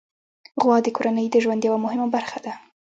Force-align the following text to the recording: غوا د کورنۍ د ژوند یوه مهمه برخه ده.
غوا 0.61 0.77
د 0.83 0.87
کورنۍ 0.95 1.25
د 1.31 1.35
ژوند 1.43 1.61
یوه 1.67 1.79
مهمه 1.85 2.07
برخه 2.15 2.37
ده. 2.45 2.53